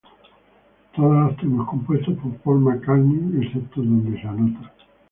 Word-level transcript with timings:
Todos 0.95 1.13
los 1.15 1.37
temas 1.37 1.67
compuestos 1.67 2.15
por 2.23 2.33
Paul 2.37 2.61
McCartney 2.61 3.45
excepto 3.45 3.83
donde 3.83 4.19
se 4.19 4.27
anota. 4.27 4.73